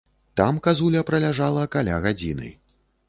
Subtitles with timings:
[0.39, 2.49] Там казуля праляжала каля гадзіны.